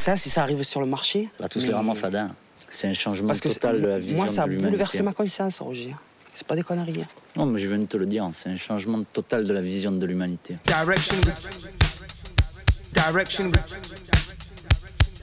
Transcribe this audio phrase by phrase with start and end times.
[0.00, 1.28] Ça, si ça arrive sur le marché.
[1.36, 2.30] Ça va tous mais- les fadin.
[2.70, 4.70] C'est un changement Parce que total de la vision moi, ça a de l'humanité.
[4.70, 5.94] bouleversé ma conscience, Roger.
[6.32, 7.02] C'est pas des conneries.
[7.02, 7.06] hein.
[7.36, 9.92] Non, mais je viens de te le dire, c'est un changement total de la vision
[9.92, 10.56] de l'humanité.
[10.64, 11.16] Direction.
[12.94, 13.50] Direction.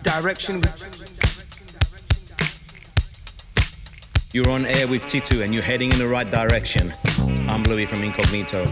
[0.04, 0.62] Direction.
[4.32, 6.92] You're on air with Titu and you're heading in the right direction.
[7.50, 8.64] I'm Louis from Incognito.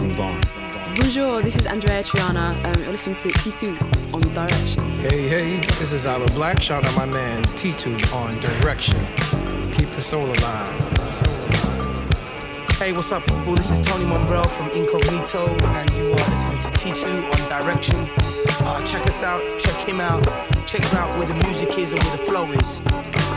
[0.00, 0.71] Move on.
[1.02, 2.54] Bonjour, this is Andrea Triana.
[2.64, 4.94] Um, you're listening to T2 on Direction.
[4.94, 6.60] Hey, hey, this is Aloe Blacc.
[6.62, 8.96] Shout out my man T2 on Direction.
[9.72, 10.78] Keep the soul alive.
[12.78, 13.56] Hey, what's up, people?
[13.56, 17.96] This is Tony Momrelle from Incognito, and you are listening to T2 on Direction.
[18.64, 20.24] Uh, check us out, check him out,
[20.68, 22.80] check out where the music is and where the flow is.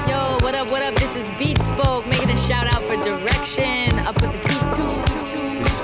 [0.08, 0.94] Yo, what up, what up?
[1.00, 5.05] This is Beat Spoke making a shout out for direction up with the T2.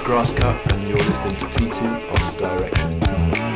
[0.03, 3.50] Grasscut, and you're listening to T2 on Direction.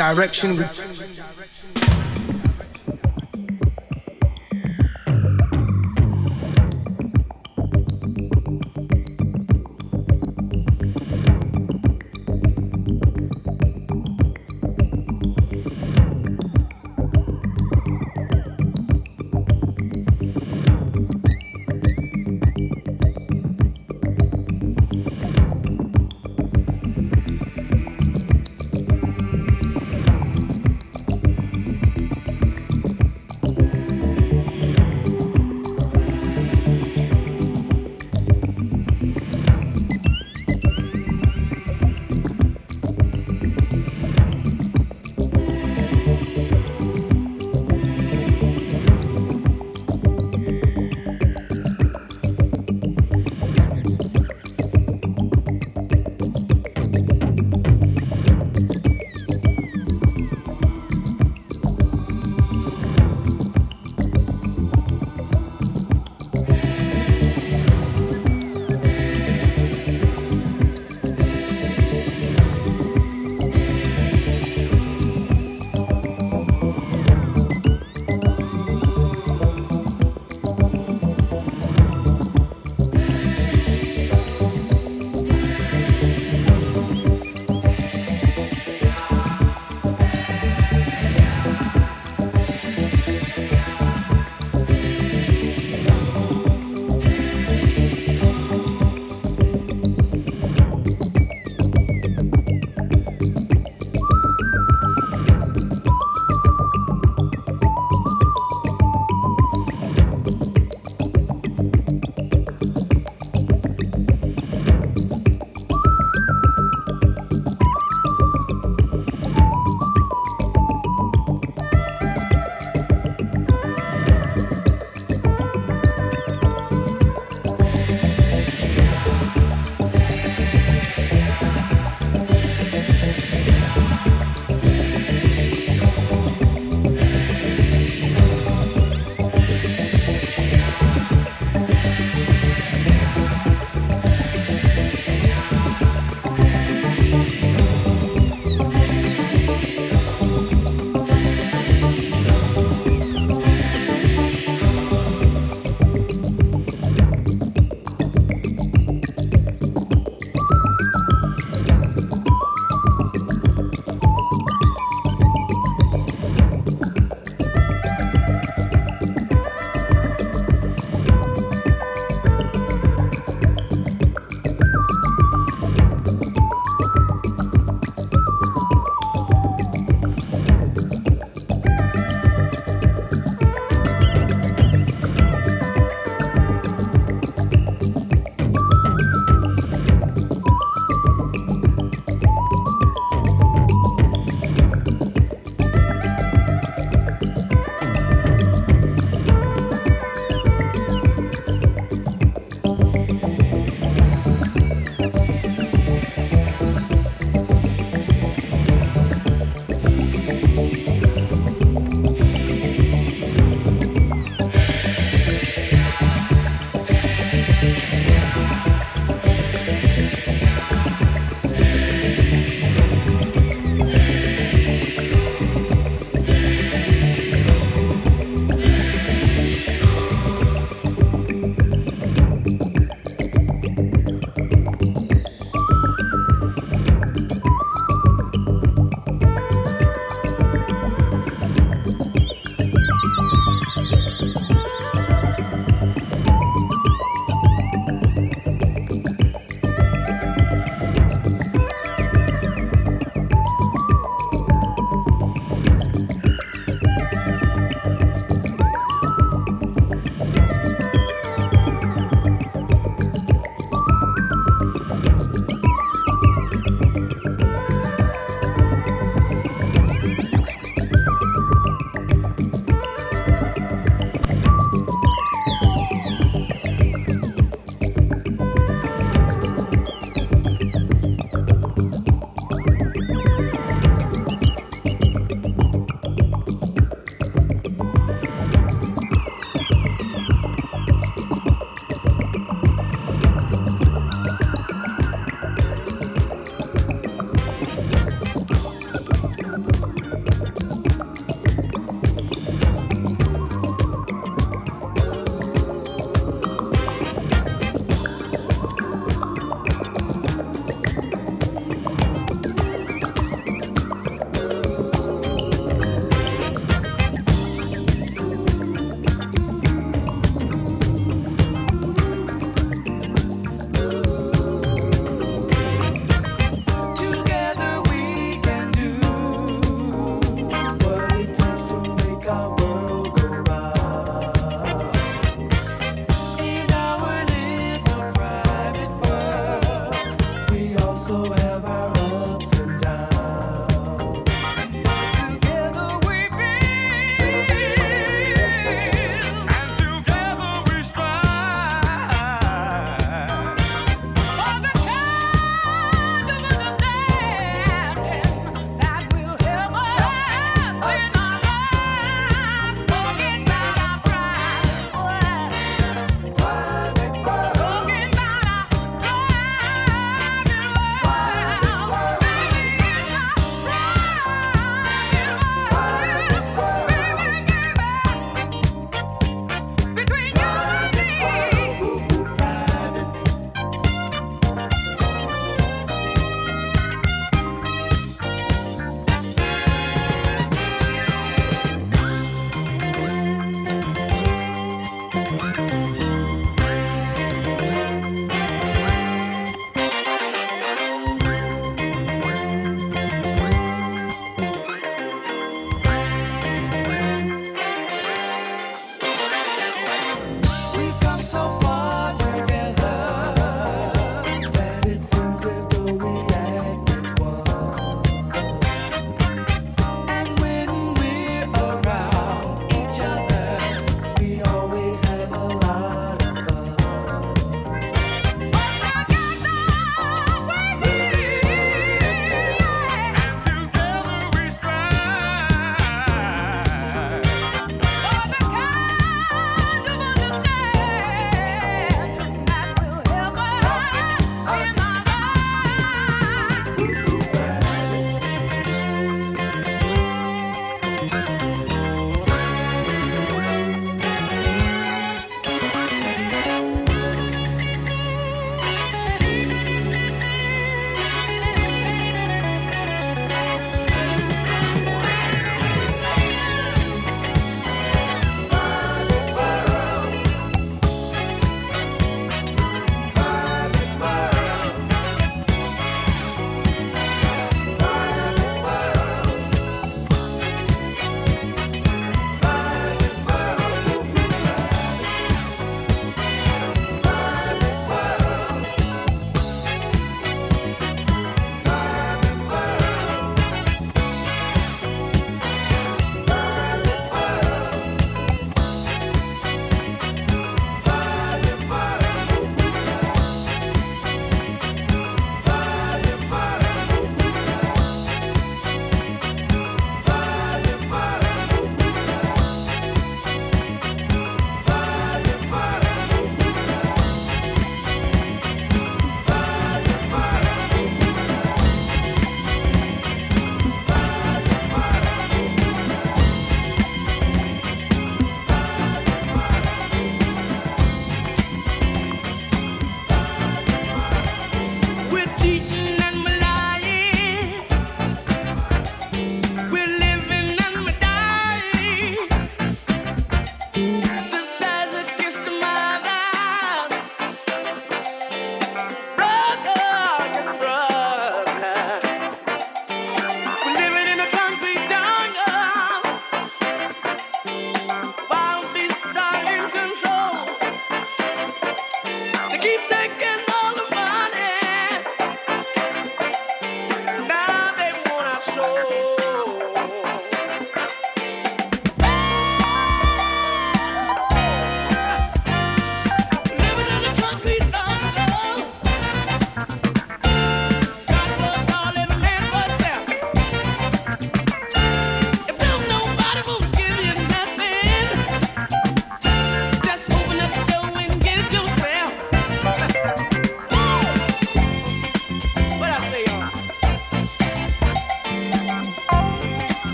[0.00, 0.56] Direction.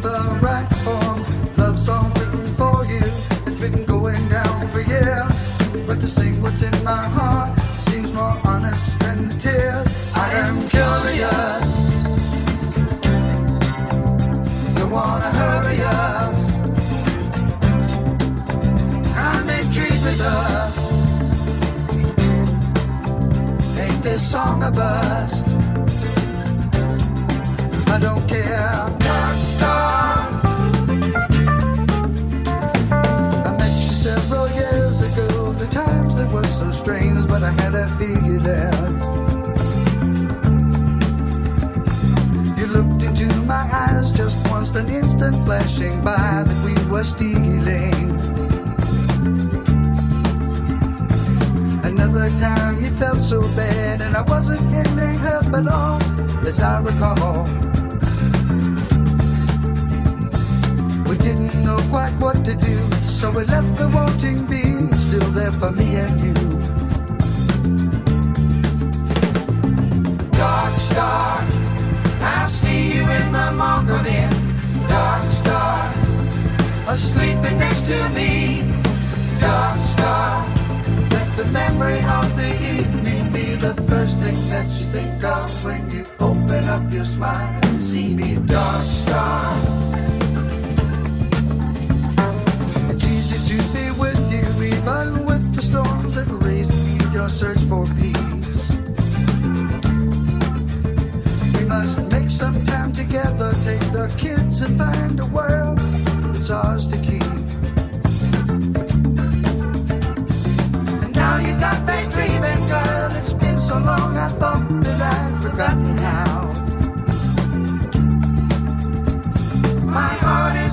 [0.00, 0.45] the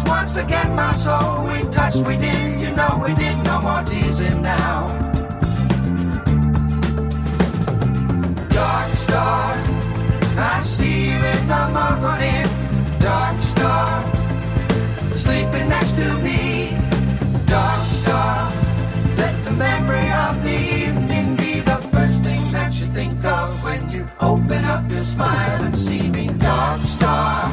[0.05, 1.45] once again my soul.
[1.47, 3.35] We touched, we did, you know we did.
[3.43, 4.87] No more teasing now.
[8.49, 9.55] Dark star,
[10.37, 12.45] I see you in the morning.
[12.99, 14.03] Dark star,
[15.15, 16.77] sleeping next to me.
[17.45, 18.51] Dark star,
[19.17, 23.89] let the memory of the evening be the first thing that you think of when
[23.91, 26.27] you open up your smile and see me.
[26.27, 27.52] Dark star.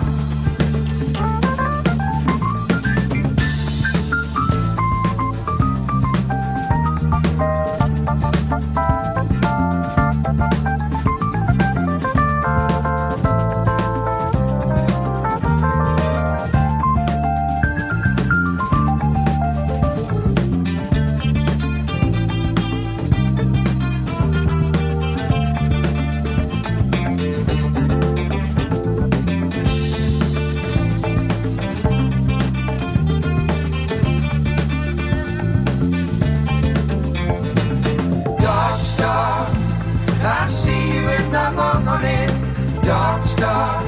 [43.40, 43.83] star,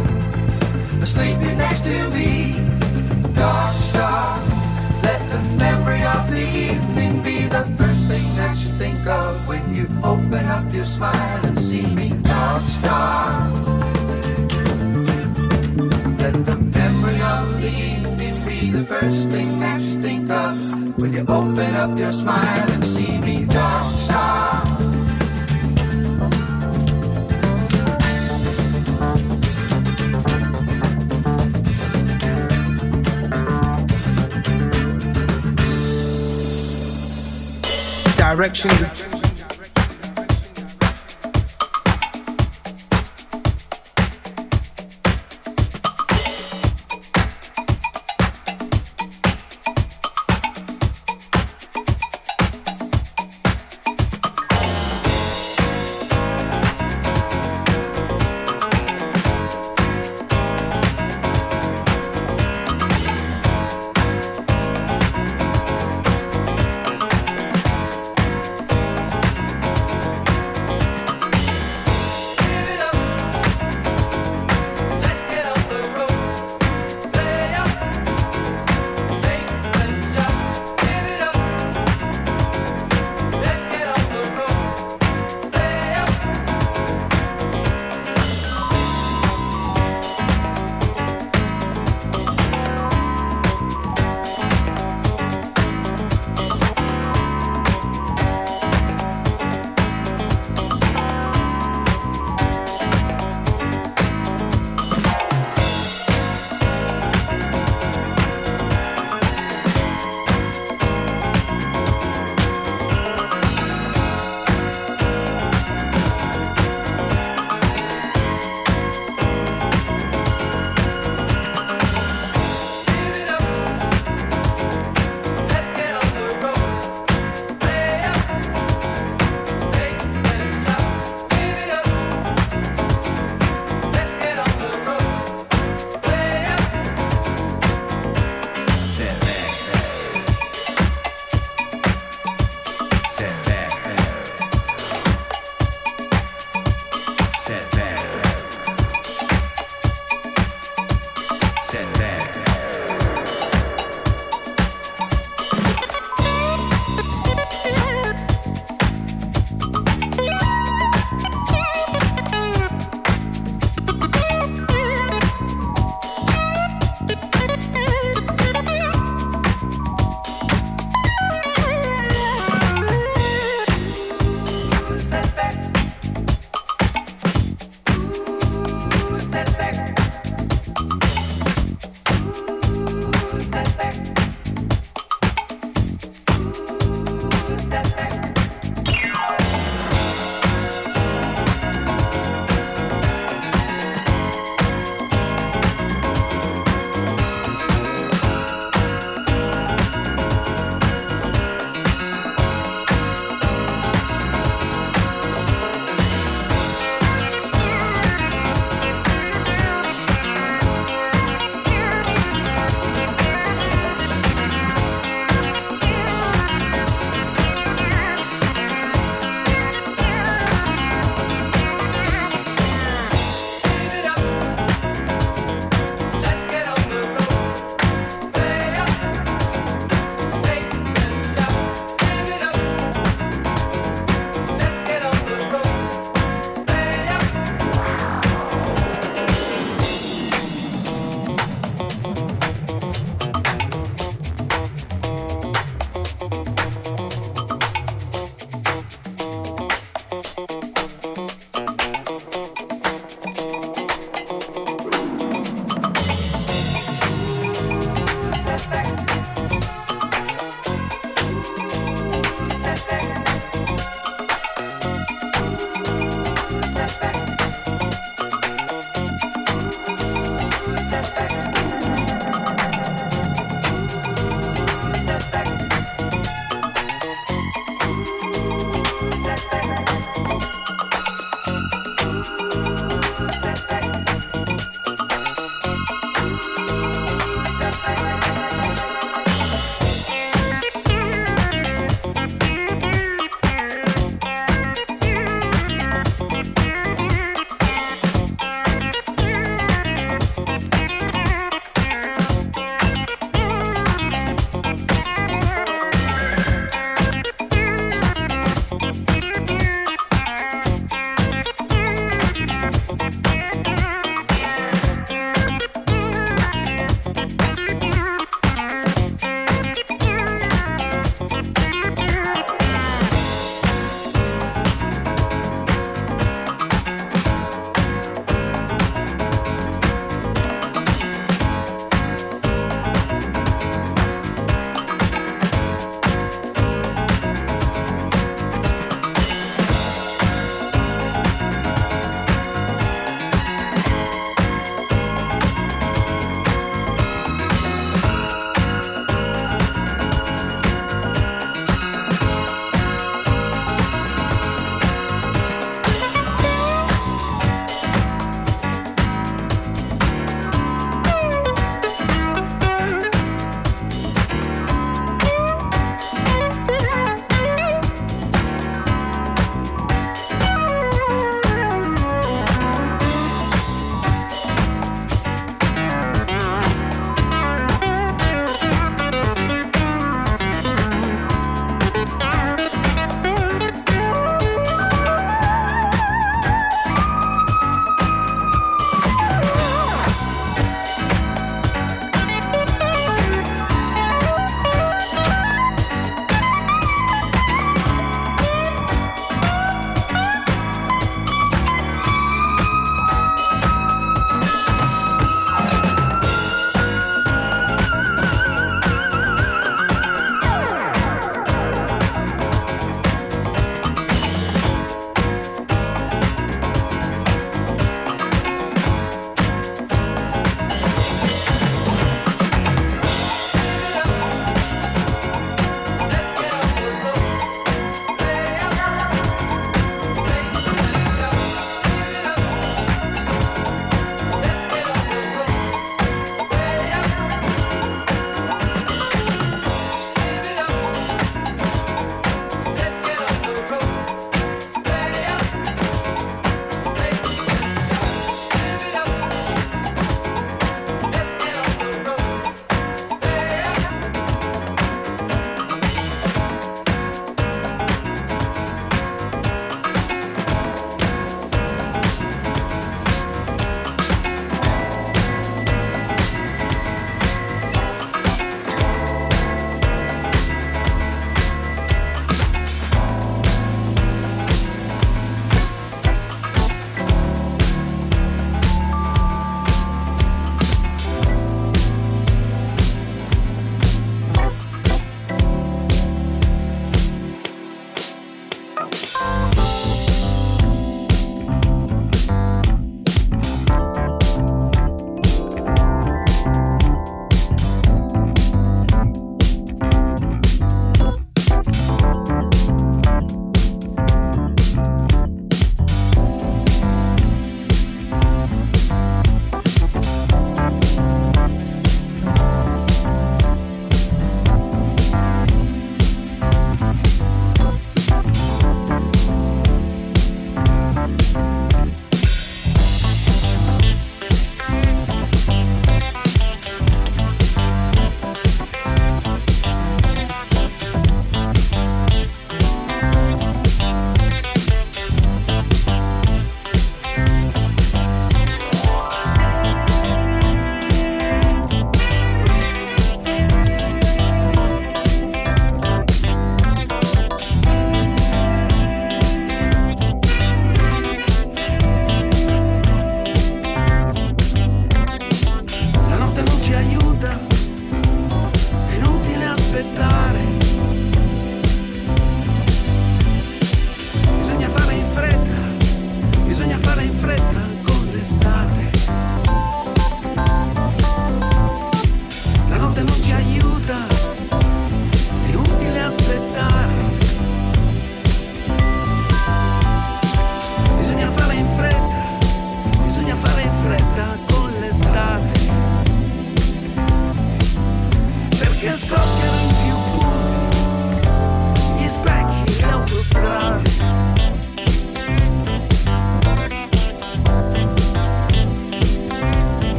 [1.05, 2.57] sleeping next to me.
[3.35, 4.41] Dark star,
[5.03, 9.75] let the memory of the evening be the first thing that you think of when
[9.75, 12.09] you open up your smile and see me.
[12.23, 13.47] Dark star,
[16.23, 20.55] let the memory of the evening be the first thing that you think of
[20.99, 22.82] when you open up your smile
[38.35, 39.12] direction.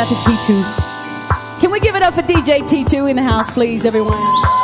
[0.00, 1.60] out to T2.
[1.60, 4.59] Can we give it up for DJ T2 in the house, please, everyone?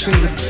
[0.00, 0.49] Direction.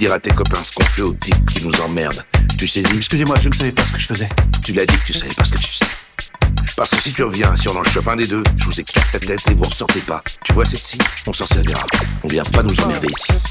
[0.00, 2.24] Dire à tes copains ce qu'on fait aux types qui nous emmerdent.
[2.56, 4.30] Tu saisis Excusez-moi, je ne savais pas ce que je faisais.
[4.64, 5.84] Tu l'as dit que tu savais pas ce que tu sais.
[6.74, 9.12] Parce que si tu reviens, si on en chope un des deux, je vous éclate
[9.12, 10.22] la tête et vous ressortez pas.
[10.42, 10.96] Tu vois cette ci
[11.26, 11.84] On s'en servira.
[12.24, 13.49] On vient pas nous emmerder ici.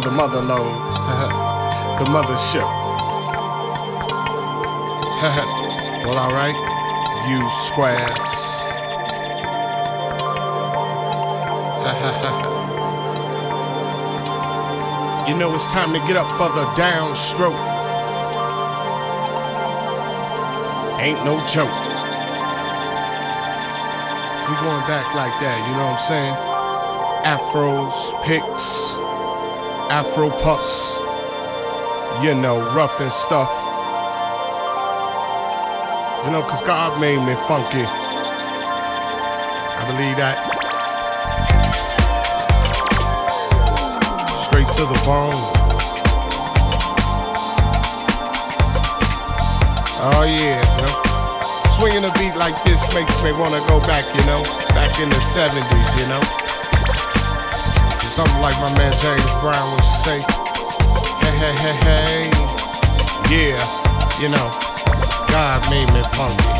[0.00, 0.80] To the mother lode,
[1.98, 2.64] the mothership.
[6.04, 6.56] well, alright,
[7.28, 8.00] you squares.
[15.28, 17.68] you know it's time to get up for the downstroke.
[21.00, 21.74] Ain't no joke.
[24.48, 26.34] We going back like that, you know what I'm saying?
[27.24, 28.96] Afros, picks,
[29.90, 30.96] Afro puffs,
[32.24, 33.50] you know, rough and stuff.
[36.24, 37.84] You know, cause God made me funky.
[39.74, 40.50] I believe that.
[44.46, 45.32] straight to the bone.
[50.02, 50.96] Oh yeah, you know.
[51.78, 54.42] Swinging a beat like this makes me wanna go back, you know,
[54.74, 56.39] back in the 70s, you know.
[58.10, 60.20] Something like my man James Brown would say.
[61.20, 61.74] hey, hey, hey.
[61.78, 62.50] Hey.
[63.30, 64.50] Yeah, you know,
[65.28, 66.50] God made me funky.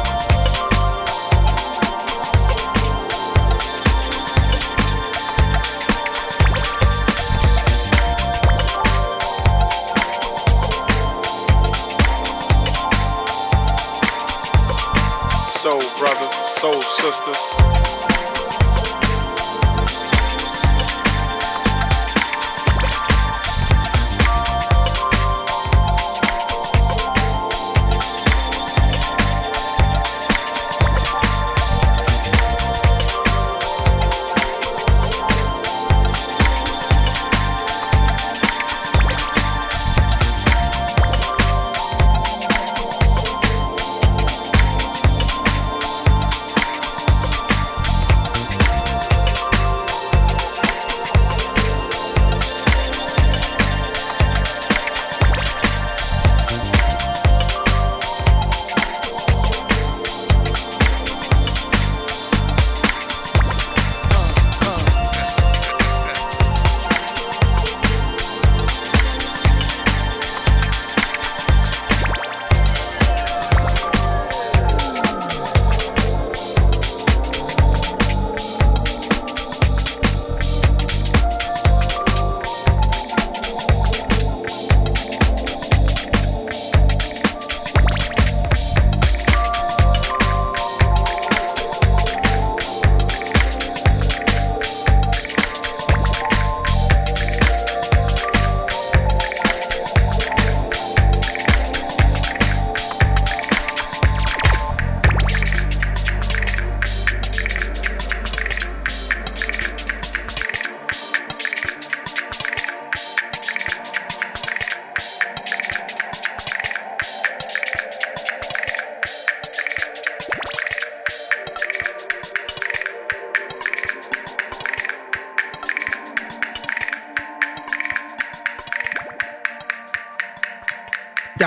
[15.51, 17.90] Soul brothers, soul sisters.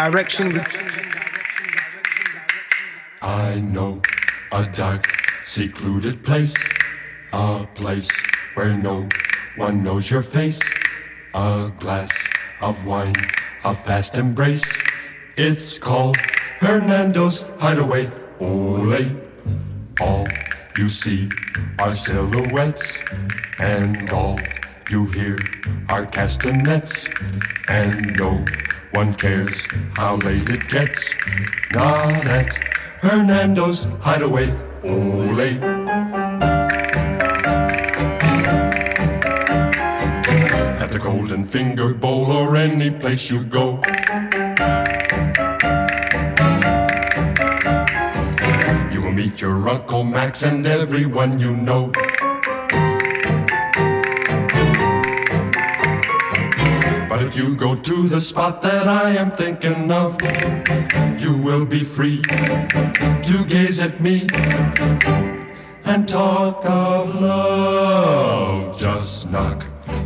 [0.03, 0.59] Direction.
[3.21, 4.01] I know
[4.51, 5.07] a dark,
[5.45, 6.53] secluded place,
[7.31, 8.11] a place
[8.53, 9.07] where no
[9.55, 10.59] one knows your face.
[11.33, 12.11] A glass
[12.59, 13.15] of wine,
[13.63, 14.67] a fast embrace.
[15.37, 16.17] It's called
[16.59, 18.09] Hernando's Hideaway.
[18.41, 19.07] Ole,
[20.01, 20.27] all
[20.77, 21.29] you see
[21.79, 22.99] are silhouettes,
[23.57, 24.37] and all
[24.89, 25.39] you hear
[25.87, 27.07] are castanets,
[27.69, 28.43] and no
[28.95, 31.15] one cares how late it gets.
[31.73, 32.49] Not at
[33.01, 34.51] Hernando's Hideaway.
[34.83, 35.39] Ole.
[40.81, 43.81] At the Golden Finger Bowl or any place you go.
[48.91, 51.92] You will meet your Uncle Max and everyone you know.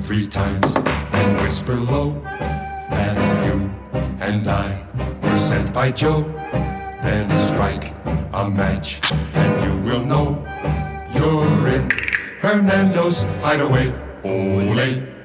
[0.08, 0.74] Three times
[1.12, 2.12] and whisper low
[2.90, 3.70] that you
[4.22, 4.82] and I
[5.22, 6.22] were sent by Joe.
[7.04, 7.94] Then strike
[8.32, 9.02] a match
[9.34, 10.48] and you will know
[11.14, 11.90] you're in
[12.40, 13.92] Hernando's hideaway.
[14.24, 15.17] Ole.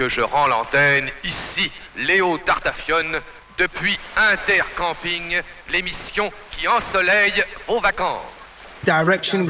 [0.00, 1.10] Que je rends l'antenne.
[1.24, 3.20] Ici, Léo Tartafione,
[3.58, 8.22] depuis Intercamping, l'émission qui ensoleille vos vacances.
[8.82, 9.46] Direction.